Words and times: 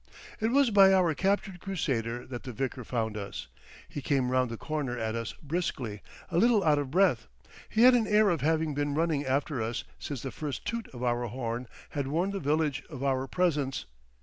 It 0.39 0.47
was 0.49 0.71
by 0.71 0.91
our 0.91 1.13
captured 1.13 1.59
crusader 1.59 2.25
that 2.25 2.41
the 2.41 2.51
vicar 2.51 2.83
found 2.83 3.15
us. 3.15 3.47
He 3.87 4.01
came 4.01 4.31
round 4.31 4.49
the 4.49 4.57
corner 4.57 4.97
at 4.97 5.13
us 5.13 5.33
briskly, 5.43 6.01
a 6.31 6.39
little 6.39 6.63
out 6.63 6.79
of 6.79 6.89
breath. 6.89 7.27
He 7.69 7.83
had 7.83 7.93
an 7.93 8.07
air 8.07 8.31
of 8.31 8.41
having 8.41 8.73
been 8.73 8.95
running 8.95 9.27
after 9.27 9.61
us 9.61 9.83
since 9.99 10.23
the 10.23 10.31
first 10.31 10.65
toot 10.65 10.87
of 10.87 11.03
our 11.03 11.27
horn 11.27 11.67
had 11.91 12.07
warned 12.07 12.33
the 12.33 12.39
village 12.39 12.81
of 12.89 13.03
our 13.03 13.27
presence. 13.27 13.85